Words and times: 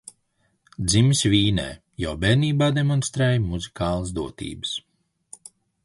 Dzimis 0.85 1.21
Vīnē, 1.33 1.65
jau 2.05 2.15
bērnībā 2.25 2.71
demonstrēja 2.79 3.45
muzikālas 3.45 4.15
dotības. 4.23 4.77